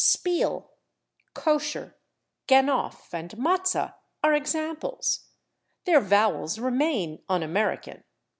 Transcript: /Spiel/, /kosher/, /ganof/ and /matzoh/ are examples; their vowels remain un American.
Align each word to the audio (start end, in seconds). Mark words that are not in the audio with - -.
/Spiel/, 0.03 0.65
/kosher/, 1.35 1.93
/ganof/ 2.47 3.13
and 3.13 3.29
/matzoh/ 3.35 3.93
are 4.23 4.33
examples; 4.33 5.27
their 5.85 5.99
vowels 6.01 6.57
remain 6.57 7.21
un 7.29 7.43
American. 7.43 8.03